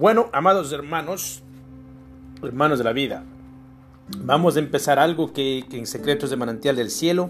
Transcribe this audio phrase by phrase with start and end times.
[0.00, 1.42] Bueno, amados hermanos,
[2.42, 3.22] hermanos de la vida,
[4.16, 7.28] vamos a empezar algo que, que, en Secretos de Manantial del Cielo,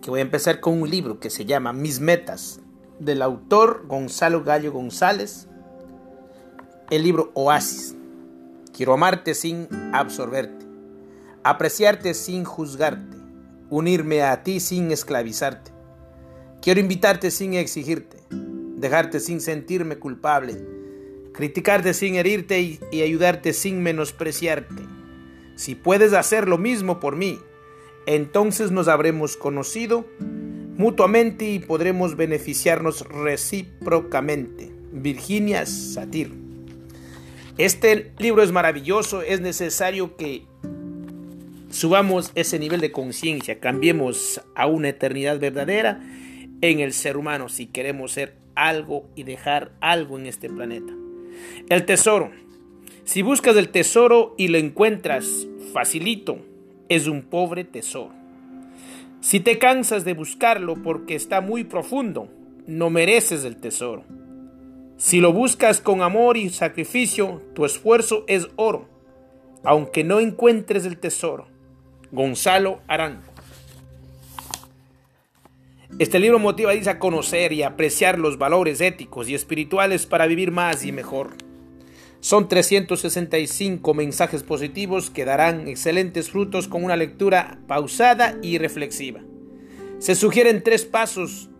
[0.00, 2.60] que voy a empezar con un libro que se llama Mis Metas,
[3.00, 5.48] del autor Gonzalo Gallo González,
[6.88, 7.96] el libro Oasis.
[8.72, 10.64] Quiero amarte sin absorberte,
[11.42, 13.16] apreciarte sin juzgarte,
[13.70, 15.72] unirme a ti sin esclavizarte.
[16.60, 20.80] Quiero invitarte sin exigirte, dejarte sin sentirme culpable,
[21.32, 24.82] criticarte sin herirte y, y, ayudarte sin menospreciarte.
[25.56, 27.38] Si puedes hacer lo mismo por mí,
[28.06, 30.06] entonces nos habremos conocido
[30.76, 34.70] mutuamente y podremos beneficiarnos recíprocamente.
[34.92, 36.32] Virginia Satir.
[37.58, 40.46] Este libro es maravilloso, es necesario que
[41.70, 46.00] subamos ese nivel de conciencia, cambiemos a una eternidad verdadera
[46.60, 50.92] en el ser humano si queremos ser algo y dejar algo en este planeta.
[51.68, 52.30] El tesoro.
[53.04, 56.38] Si buscas el tesoro y lo encuentras facilito,
[56.88, 58.12] es un pobre tesoro.
[59.20, 62.28] Si te cansas de buscarlo porque está muy profundo,
[62.66, 64.04] no mereces el tesoro.
[64.96, 68.88] Si lo buscas con amor y sacrificio, tu esfuerzo es oro,
[69.64, 71.46] aunque no encuentres el tesoro.
[72.12, 73.31] Gonzalo Arango.
[75.98, 80.84] Este libro motiva a conocer y apreciar los valores éticos y espirituales para vivir más
[80.86, 81.30] y mejor.
[82.20, 89.20] Son 365 mensajes positivos que darán excelentes frutos con una lectura pausada y reflexiva.
[89.98, 91.50] Se sugieren tres pasos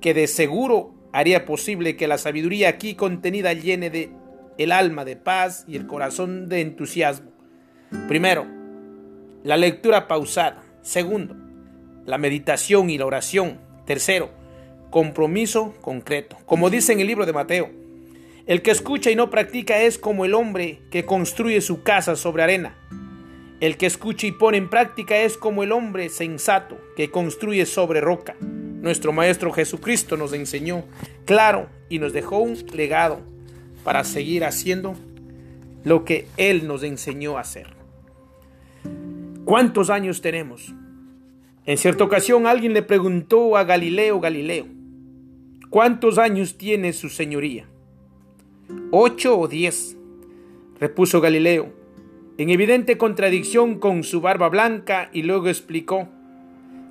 [0.00, 4.10] que de seguro haría posible que la sabiduría aquí contenida llene de
[4.58, 7.30] el alma de paz y el corazón de entusiasmo.
[8.08, 8.46] Primero,
[9.44, 10.62] la lectura pausada.
[10.82, 11.36] Segundo,
[12.10, 13.58] la meditación y la oración.
[13.86, 14.30] Tercero,
[14.90, 16.36] compromiso concreto.
[16.44, 17.70] Como dice en el libro de Mateo,
[18.46, 22.42] el que escucha y no practica es como el hombre que construye su casa sobre
[22.42, 22.76] arena.
[23.60, 28.00] El que escucha y pone en práctica es como el hombre sensato que construye sobre
[28.00, 28.34] roca.
[28.40, 30.84] Nuestro Maestro Jesucristo nos enseñó
[31.26, 33.20] claro y nos dejó un legado
[33.84, 34.96] para seguir haciendo
[35.84, 37.68] lo que Él nos enseñó a hacer.
[39.44, 40.74] ¿Cuántos años tenemos?
[41.70, 44.66] En cierta ocasión alguien le preguntó a Galileo Galileo,
[45.68, 47.68] ¿cuántos años tiene su señoría?
[48.90, 49.96] ¿Ocho o diez?
[50.80, 51.72] repuso Galileo,
[52.38, 56.08] en evidente contradicción con su barba blanca, y luego explicó,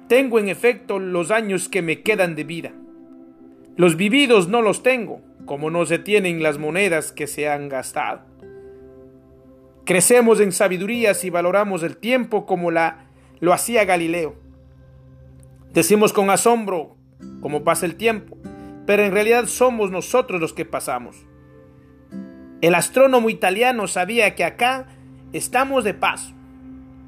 [0.07, 2.71] tengo en efecto los años que me quedan de vida.
[3.75, 8.21] Los vividos no los tengo, como no se tienen las monedas que se han gastado.
[9.83, 13.09] Crecemos en sabiduría si valoramos el tiempo como la,
[13.41, 14.47] lo hacía Galileo.
[15.73, 16.97] Decimos con asombro
[17.41, 18.37] cómo pasa el tiempo,
[18.85, 21.27] pero en realidad somos nosotros los que pasamos.
[22.61, 24.87] El astrónomo italiano sabía que acá
[25.31, 26.33] estamos de paso,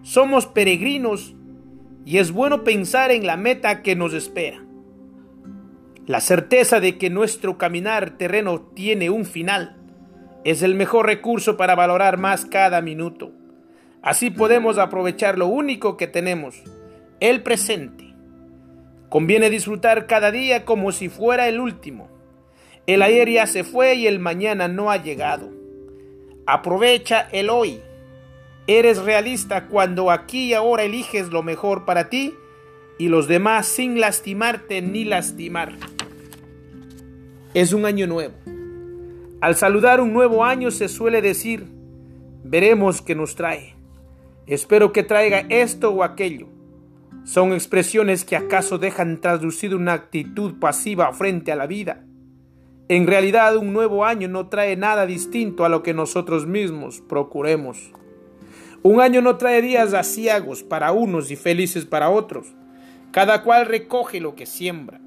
[0.04, 1.36] somos peregrinos
[2.06, 4.64] y es bueno pensar en la meta que nos espera.
[6.06, 9.78] La certeza de que nuestro caminar terreno tiene un final
[10.44, 13.32] es el mejor recurso para valorar más cada minuto.
[14.02, 16.64] Así podemos aprovechar lo único que tenemos,
[17.20, 18.11] el presente.
[19.12, 22.08] Conviene disfrutar cada día como si fuera el último.
[22.88, 25.50] El ayer ya se fue y el mañana no ha llegado.
[26.46, 27.82] Aprovecha el hoy.
[28.68, 32.34] Eres realista cuando aquí y ahora eliges lo mejor para ti
[32.98, 35.74] y los demás sin lastimarte ni lastimar.
[37.54, 38.36] Es un año nuevo.
[39.42, 41.66] Al saludar un nuevo año se suele decir,
[42.46, 43.76] veremos qué nos trae.
[44.48, 46.48] Espero que traiga esto o aquello.
[47.24, 52.04] Son expresiones que acaso dejan traducir una actitud pasiva frente a la vida.
[52.90, 57.92] En realidad un nuevo año no trae nada distinto a lo que nosotros mismos procuremos.
[58.84, 62.48] Un año no trae días aciagos para unos y felices para otros.
[63.12, 65.00] Cada cual recoge lo que siembra.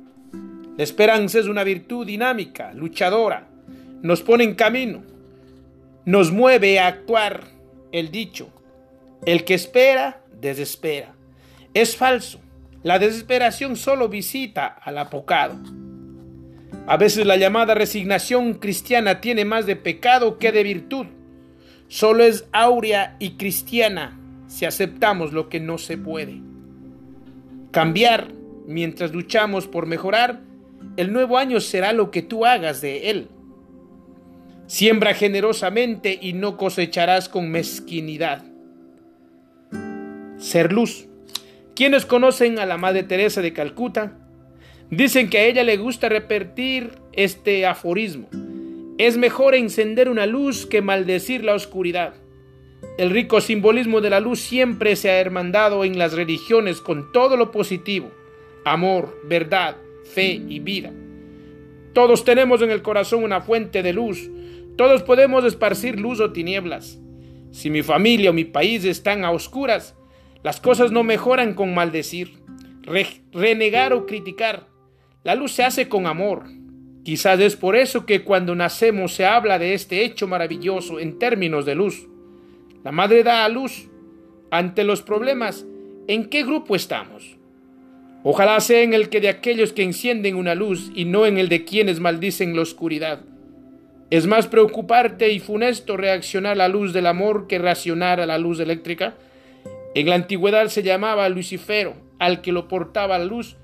[0.76, 3.48] La esperanza es una virtud dinámica, luchadora.
[4.02, 5.02] Nos pone en camino.
[6.04, 7.44] Nos mueve a actuar
[7.92, 8.48] el dicho.
[9.26, 11.13] El que espera, desespera.
[11.74, 12.40] Es falso.
[12.84, 15.58] La desesperación solo visita al apocado.
[16.86, 21.06] A veces la llamada resignación cristiana tiene más de pecado que de virtud.
[21.88, 26.40] Solo es áurea y cristiana si aceptamos lo que no se puede.
[27.70, 28.28] Cambiar
[28.66, 30.40] mientras luchamos por mejorar,
[30.96, 33.28] el nuevo año será lo que tú hagas de él.
[34.66, 38.44] Siembra generosamente y no cosecharás con mezquinidad.
[40.38, 41.08] Ser luz.
[41.74, 44.16] Quienes conocen a la Madre Teresa de Calcuta
[44.90, 48.28] dicen que a ella le gusta repetir este aforismo.
[48.96, 52.14] Es mejor encender una luz que maldecir la oscuridad.
[52.96, 57.36] El rico simbolismo de la luz siempre se ha hermandado en las religiones con todo
[57.36, 58.12] lo positivo,
[58.64, 60.92] amor, verdad, fe y vida.
[61.92, 64.30] Todos tenemos en el corazón una fuente de luz,
[64.76, 67.00] todos podemos esparcir luz o tinieblas.
[67.50, 69.96] Si mi familia o mi país están a oscuras,
[70.44, 72.34] las cosas no mejoran con maldecir,
[73.32, 74.66] renegar o criticar.
[75.22, 76.44] La luz se hace con amor.
[77.02, 81.64] Quizás es por eso que cuando nacemos se habla de este hecho maravilloso en términos
[81.64, 82.06] de luz.
[82.84, 83.88] La madre da a luz.
[84.50, 85.64] Ante los problemas,
[86.08, 87.38] ¿en qué grupo estamos?
[88.22, 91.48] Ojalá sea en el que de aquellos que encienden una luz y no en el
[91.48, 93.22] de quienes maldicen la oscuridad.
[94.10, 98.36] Es más preocuparte y funesto reaccionar a la luz del amor que reaccionar a la
[98.36, 99.16] luz eléctrica.
[99.94, 103.56] En la antigüedad se llamaba Lucifero al que lo portaba la luz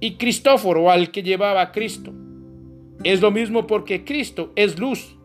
[0.00, 2.12] y Cristóforo al que llevaba a Cristo.
[3.04, 5.18] Es lo mismo porque Cristo es luz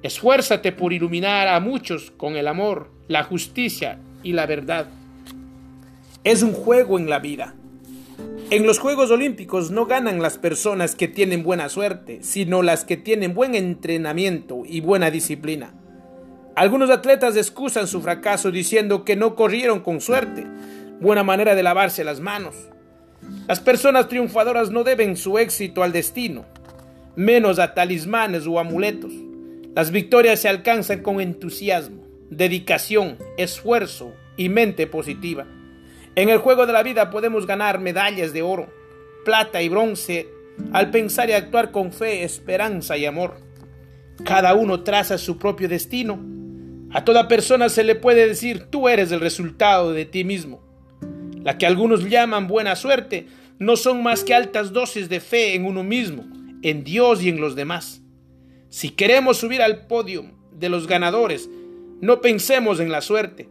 [0.00, 4.86] Esfuérzate por iluminar a muchos con el amor, la justicia y la verdad.
[6.22, 7.56] Es un juego en la vida.
[8.50, 12.96] En los Juegos Olímpicos no ganan las personas que tienen buena suerte, sino las que
[12.96, 15.74] tienen buen entrenamiento y buena disciplina.
[16.58, 20.44] Algunos atletas excusan su fracaso diciendo que no corrieron con suerte,
[20.98, 22.56] buena manera de lavarse las manos.
[23.46, 26.46] Las personas triunfadoras no deben su éxito al destino,
[27.14, 29.12] menos a talismanes o amuletos.
[29.76, 35.46] Las victorias se alcanzan con entusiasmo, dedicación, esfuerzo y mente positiva.
[36.16, 38.68] En el juego de la vida podemos ganar medallas de oro,
[39.24, 40.26] plata y bronce
[40.72, 43.36] al pensar y actuar con fe, esperanza y amor.
[44.24, 46.37] Cada uno traza su propio destino.
[46.90, 50.62] A toda persona se le puede decir tú eres el resultado de ti mismo.
[51.42, 53.26] La que algunos llaman buena suerte
[53.58, 56.24] no son más que altas dosis de fe en uno mismo,
[56.62, 58.00] en Dios y en los demás.
[58.70, 61.50] Si queremos subir al podio de los ganadores,
[62.00, 63.48] no pensemos en la suerte.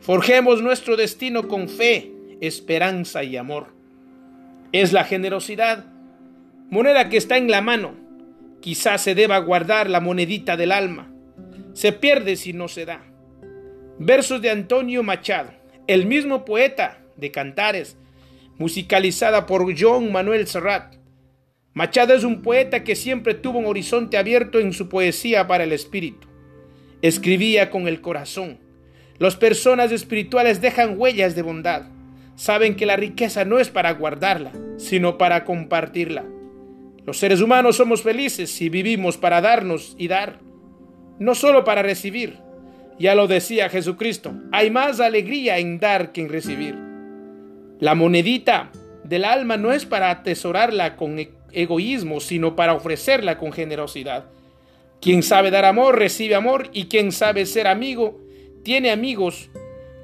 [0.00, 3.74] Forjemos nuestro destino con fe, esperanza y amor.
[4.72, 5.86] Es la generosidad,
[6.70, 7.94] moneda que está en la mano.
[8.60, 11.10] Quizás se deba guardar la monedita del alma.
[11.72, 13.02] Se pierde si no se da.
[13.98, 15.50] Versos de Antonio Machado,
[15.86, 17.96] el mismo poeta de Cantares,
[18.58, 20.96] musicalizada por John Manuel Serrat.
[21.72, 25.72] Machado es un poeta que siempre tuvo un horizonte abierto en su poesía para el
[25.72, 26.28] espíritu.
[27.02, 28.58] Escribía con el corazón.
[29.18, 31.84] Las personas espirituales dejan huellas de bondad.
[32.34, 36.24] Saben que la riqueza no es para guardarla, sino para compartirla.
[37.06, 40.38] Los seres humanos somos felices si vivimos para darnos y dar,
[41.20, 42.38] no solo para recibir.
[42.98, 46.74] Ya lo decía Jesucristo, hay más alegría en dar que en recibir.
[47.78, 48.72] La monedita
[49.04, 51.18] del alma no es para atesorarla con
[51.52, 54.24] egoísmo, sino para ofrecerla con generosidad.
[55.00, 58.20] Quien sabe dar amor, recibe amor, y quien sabe ser amigo,
[58.62, 59.50] tiene amigos.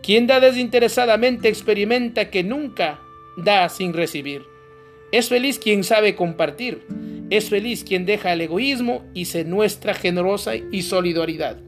[0.03, 3.01] Quien da desinteresadamente experimenta que nunca
[3.37, 4.43] da sin recibir.
[5.13, 6.87] Es feliz quien sabe compartir.
[7.29, 11.59] Es feliz quien deja el egoísmo y se muestra generosa y solidaridad.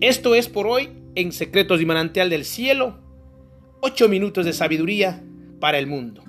[0.00, 2.98] Esto es por hoy en Secretos y Manantial del Cielo.
[3.80, 5.22] Ocho minutos de sabiduría
[5.58, 6.22] para el mundo.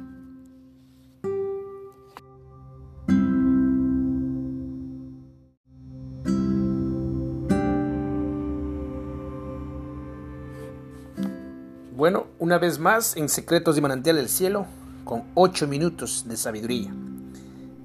[11.97, 14.65] Bueno, una vez más en Secretos de Manantial del Cielo,
[15.03, 16.93] con 8 minutos de sabiduría.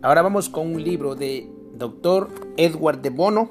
[0.04, 2.28] Ahora vamos con un libro de Dr.
[2.56, 3.50] Edward de Bono,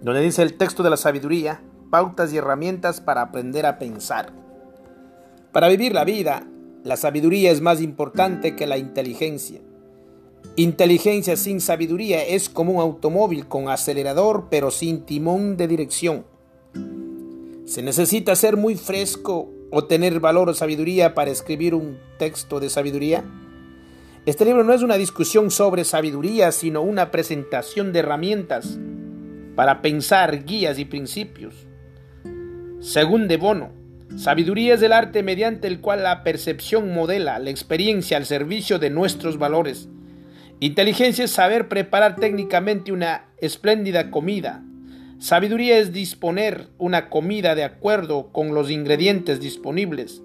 [0.00, 4.32] donde dice el texto de la sabiduría, pautas y herramientas para aprender a pensar.
[5.52, 6.48] Para vivir la vida,
[6.84, 9.60] la sabiduría es más importante que la inteligencia.
[10.56, 16.24] Inteligencia sin sabiduría es como un automóvil con acelerador pero sin timón de dirección.
[17.66, 22.70] Se necesita ser muy fresco o tener valor o sabiduría para escribir un texto de
[22.70, 23.22] sabiduría.
[24.24, 28.78] Este libro no es una discusión sobre sabiduría, sino una presentación de herramientas
[29.56, 31.66] para pensar, guías y principios.
[32.80, 33.72] Según De Bono,
[34.16, 38.90] sabiduría es el arte mediante el cual la percepción modela la experiencia al servicio de
[38.90, 39.88] nuestros valores.
[40.60, 44.62] Inteligencia es saber preparar técnicamente una espléndida comida,
[45.22, 50.20] Sabiduría es disponer una comida de acuerdo con los ingredientes disponibles.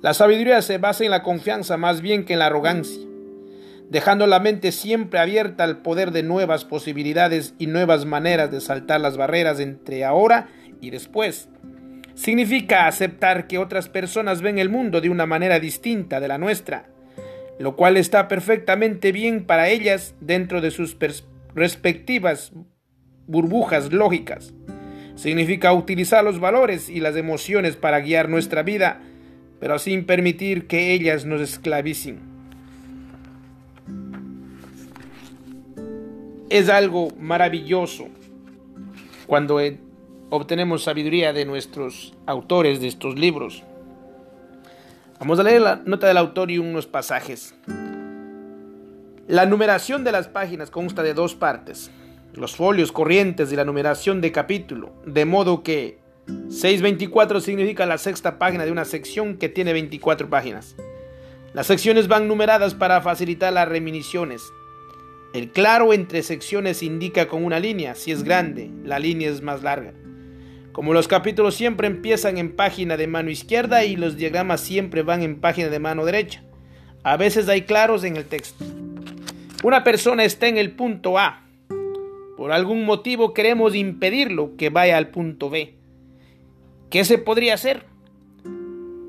[0.00, 3.06] La sabiduría se basa en la confianza más bien que en la arrogancia,
[3.92, 9.02] dejando la mente siempre abierta al poder de nuevas posibilidades y nuevas maneras de saltar
[9.02, 10.48] las barreras entre ahora
[10.80, 11.50] y después.
[12.14, 16.86] Significa aceptar que otras personas ven el mundo de una manera distinta de la nuestra,
[17.58, 20.96] lo cual está perfectamente bien para ellas dentro de sus
[21.54, 22.50] respectivas
[23.26, 24.54] burbujas lógicas.
[25.16, 29.02] Significa utilizar los valores y las emociones para guiar nuestra vida,
[29.60, 32.31] pero sin permitir que ellas nos esclavicen.
[36.52, 38.08] Es algo maravilloso
[39.26, 39.58] cuando
[40.28, 43.62] obtenemos sabiduría de nuestros autores de estos libros.
[45.18, 47.54] Vamos a leer la nota del autor y unos pasajes.
[49.28, 51.90] La numeración de las páginas consta de dos partes,
[52.34, 58.38] los folios corrientes y la numeración de capítulo, de modo que 624 significa la sexta
[58.38, 60.76] página de una sección que tiene 24 páginas.
[61.54, 64.42] Las secciones van numeradas para facilitar las reminiscencias.
[65.34, 69.62] El claro entre secciones indica con una línea, si es grande, la línea es más
[69.62, 69.94] larga.
[70.72, 75.22] Como los capítulos siempre empiezan en página de mano izquierda y los diagramas siempre van
[75.22, 76.42] en página de mano derecha,
[77.02, 78.64] a veces hay claros en el texto.
[79.62, 81.46] Una persona está en el punto A.
[82.36, 85.76] Por algún motivo queremos impedirlo que vaya al punto B.
[86.90, 87.86] ¿Qué se podría hacer?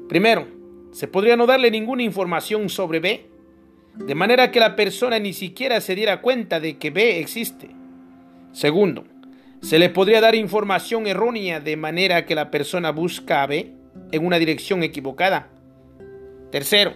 [0.08, 0.48] Primero,
[0.92, 3.26] se podría no darle ninguna información sobre B,
[3.96, 7.70] de manera que la persona ni siquiera se diera cuenta de que B existe.
[8.52, 9.06] Segundo,
[9.62, 13.74] se le podría dar información errónea de manera que la persona busca a B
[14.12, 15.50] en una dirección equivocada.
[16.52, 16.94] Tercero,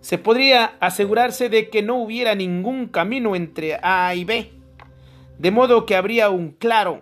[0.00, 4.52] se podría asegurarse de que no hubiera ningún camino entre A y B,
[5.38, 7.00] de modo que habría un claro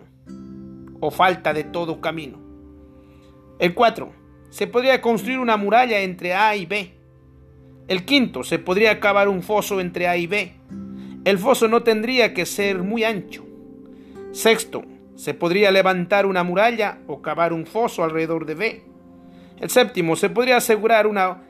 [1.00, 2.38] o falta de todo camino.
[3.58, 4.12] El 4.
[4.50, 6.94] Se podría construir una muralla entre A y B.
[7.88, 10.52] El quinto, se podría cavar un foso entre A y B.
[11.24, 13.44] El foso no tendría que ser muy ancho.
[14.32, 14.84] Sexto,
[15.16, 18.82] se podría levantar una muralla o cavar un foso alrededor de B.
[19.60, 21.42] El séptimo, se podría asegurar una,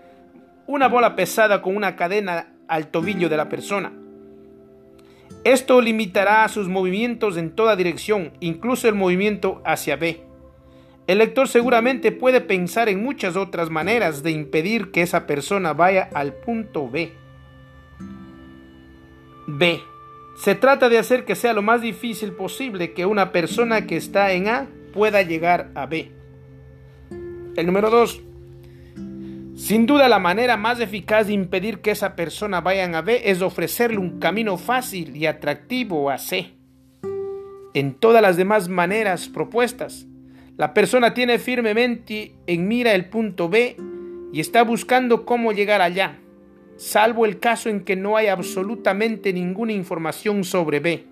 [0.67, 3.93] una bola pesada con una cadena al tobillo de la persona.
[5.45, 10.32] Esto limitará sus movimientos en toda dirección, incluso el movimiento hacia B.
[11.07, 16.09] El lector seguramente puede pensar en muchas otras maneras de impedir que esa persona vaya
[16.15, 17.13] al punto B.
[19.49, 19.81] B.
[20.37, 24.33] Se trata de hacer que sea lo más difícil posible que una persona que está
[24.33, 26.13] en A pueda llegar a B.
[27.57, 28.23] El número 2.
[29.57, 33.43] Sin duda la manera más eficaz de impedir que esa persona vaya a B es
[33.43, 36.53] ofrecerle un camino fácil y atractivo a C.
[37.75, 40.07] En todas las demás maneras propuestas,
[40.62, 43.76] la persona tiene firmemente en mira el punto B
[44.33, 46.21] y está buscando cómo llegar allá
[46.76, 51.04] salvo el caso en que no hay absolutamente ninguna información sobre B.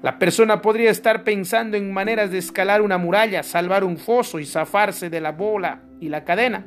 [0.00, 4.46] La persona podría estar pensando en maneras de escalar una muralla, salvar un foso y
[4.46, 6.64] zafarse de la bola y la cadena.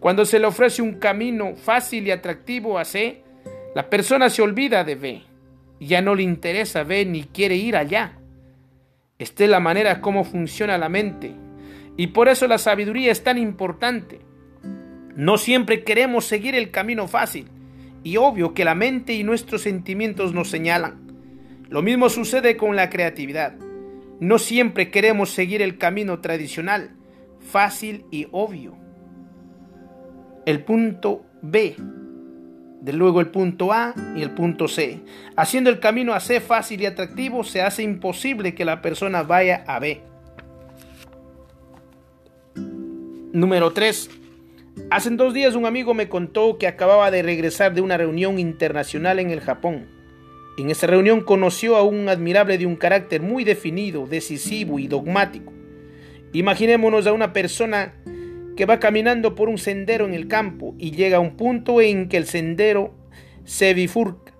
[0.00, 3.22] Cuando se le ofrece un camino fácil y atractivo a C,
[3.76, 5.22] la persona se olvida de B.
[5.78, 8.18] Ya no le interesa B ni quiere ir allá.
[9.24, 11.32] Esta es la manera como funciona la mente.
[11.96, 14.20] Y por eso la sabiduría es tan importante.
[15.16, 17.46] No siempre queremos seguir el camino fácil
[18.02, 21.00] y obvio que la mente y nuestros sentimientos nos señalan.
[21.70, 23.54] Lo mismo sucede con la creatividad.
[24.20, 26.90] No siempre queremos seguir el camino tradicional,
[27.40, 28.76] fácil y obvio.
[30.44, 31.76] El punto B,
[32.84, 35.00] de luego el punto A y el punto C.
[35.36, 39.64] Haciendo el camino a C fácil y atractivo, se hace imposible que la persona vaya
[39.66, 40.02] a B.
[43.32, 44.10] Número 3
[44.90, 49.18] Hace dos días un amigo me contó que acababa de regresar de una reunión internacional
[49.18, 49.86] en el Japón.
[50.58, 55.52] En esa reunión conoció a un admirable de un carácter muy definido, decisivo y dogmático.
[56.32, 57.94] Imaginémonos a una persona
[58.56, 62.08] que va caminando por un sendero en el campo y llega a un punto en
[62.08, 62.94] que el sendero
[63.44, 64.32] se bifurca.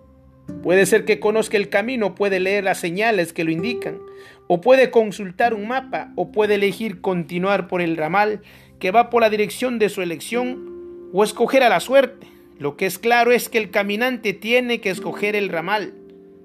[0.62, 3.98] Puede ser que conozca el camino, puede leer las señales que lo indican,
[4.46, 8.42] o puede consultar un mapa, o puede elegir continuar por el ramal
[8.78, 12.26] que va por la dirección de su elección o escoger a la suerte.
[12.58, 15.94] Lo que es claro es que el caminante tiene que escoger el ramal,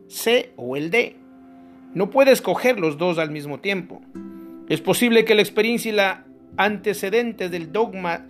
[0.07, 1.17] C o el D.
[1.93, 4.01] No puede escoger los dos al mismo tiempo.
[4.69, 6.25] Es posible que la experiencia y la
[6.57, 8.27] antecedentes del dogma,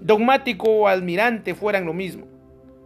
[0.00, 2.26] dogmático o almirante fueran lo mismo.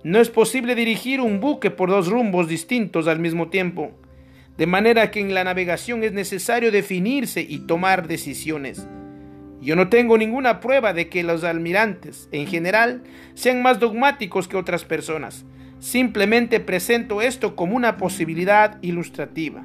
[0.04, 3.92] No es posible dirigir un buque por dos rumbos distintos al mismo tiempo,
[4.56, 8.86] de manera que en la navegación es necesario definirse y tomar decisiones.
[9.60, 14.56] Yo no tengo ninguna prueba de que los almirantes, en general, sean más dogmáticos que
[14.56, 15.44] otras personas.
[15.78, 19.64] Simplemente presento esto como una posibilidad ilustrativa.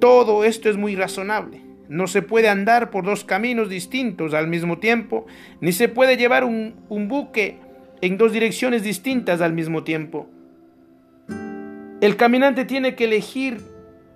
[0.00, 1.63] Todo esto es muy razonable.
[1.88, 5.26] No se puede andar por dos caminos distintos al mismo tiempo,
[5.60, 7.58] ni se puede llevar un, buque
[8.00, 10.28] en dos direcciones distintas al mismo tiempo.
[12.00, 13.60] El caminante tiene que elegir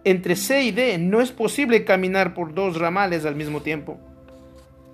[0.04, 3.98] entre C y D no es posible caminar por dos ramales al mismo tiempo.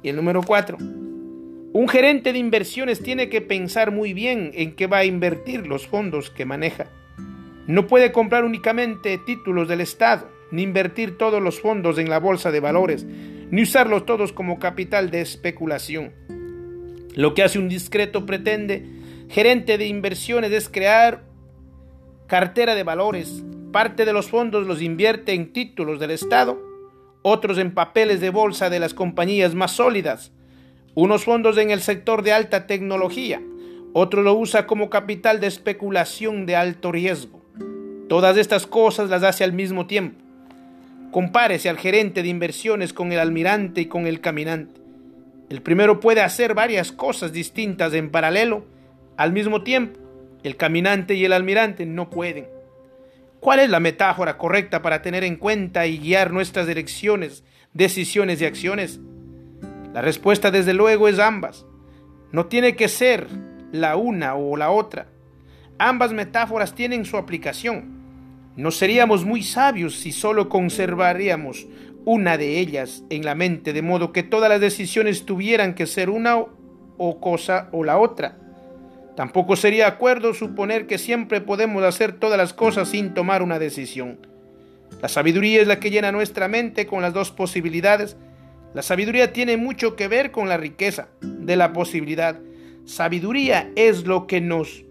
[0.02, 0.76] Y el número 4.
[0.78, 5.86] Un gerente de inversiones tiene que pensar muy bien en qué va a invertir los
[5.86, 6.86] fondos que maneja.
[7.66, 12.50] No puede comprar únicamente títulos del Estado, ni invertir todos los fondos en la bolsa
[12.52, 13.04] de valores,
[13.50, 16.12] ni usarlos todos como capital de especulación.
[17.14, 18.84] Lo que hace un discreto pretende
[19.28, 21.24] gerente de inversiones es crear
[22.26, 23.42] cartera de valores.
[23.72, 26.60] Parte de los fondos los invierte en títulos del Estado,
[27.22, 30.32] otros en papeles de bolsa de las compañías más sólidas,
[30.94, 33.42] unos fondos en el sector de alta tecnología,
[33.92, 37.42] otro lo usa como capital de especulación de alto riesgo.
[38.08, 40.23] Todas estas cosas las hace al mismo tiempo.
[41.14, 44.80] Compárese al gerente de inversiones con el almirante y con el caminante.
[45.48, 48.64] El primero puede hacer varias cosas distintas en paralelo
[49.16, 50.00] al mismo tiempo.
[50.42, 52.48] El caminante y el almirante no pueden.
[53.38, 58.46] ¿Cuál es la metáfora correcta para tener en cuenta y guiar nuestras direcciones, decisiones y
[58.46, 58.98] acciones?
[59.92, 61.64] La respuesta desde luego es ambas.
[62.32, 63.28] No tiene que ser
[63.70, 65.06] la una o la otra.
[65.78, 68.03] Ambas metáforas tienen su aplicación.
[68.56, 71.66] No seríamos muy sabios si solo conservaríamos
[72.04, 76.10] una de ellas en la mente, de modo que todas las decisiones tuvieran que ser
[76.10, 78.38] una o cosa o la otra.
[79.16, 84.26] Tampoco sería acuerdo suponer que siempre podemos hacer todas las cosas sin tomar una decisión.
[85.00, 88.16] La sabiduría es la que llena nuestra mente con las dos posibilidades
[88.74, 92.40] la sabiduría tiene mucho que ver con la riqueza de la posibilidad.
[92.84, 94.84] Sabiduría es lo que nos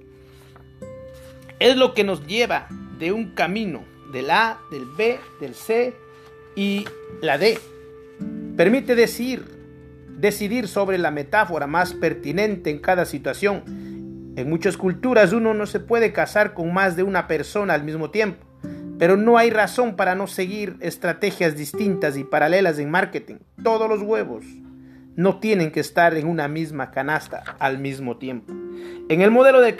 [1.59, 2.67] es lo que nos lleva
[2.99, 5.93] de un camino del A, del B, del C
[6.55, 6.85] y
[7.21, 7.57] la D.
[8.55, 9.45] Permite decir,
[10.17, 13.63] decidir sobre la metáfora más pertinente en cada situación.
[14.35, 18.09] En muchas culturas uno no se puede casar con más de una persona al mismo
[18.11, 18.45] tiempo.
[18.99, 23.37] Pero no hay razón para no seguir estrategias distintas y paralelas en marketing.
[23.63, 24.45] Todos los huevos
[25.15, 28.53] no tienen que estar en una misma canasta al mismo tiempo.
[29.09, 29.75] En el modelo de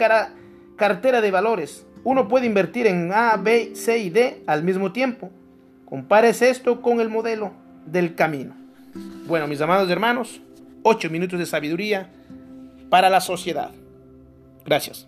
[0.76, 5.32] cartera de valores, uno puede invertir en A, B, C y D al mismo tiempo.
[5.86, 7.52] Compares esto con el modelo
[7.86, 8.56] del camino.
[9.28, 10.42] Bueno, mis amados hermanos,
[10.84, 12.10] 8 minutos de sabiduría
[12.90, 13.72] para la sociedad.
[14.66, 15.08] Gracias.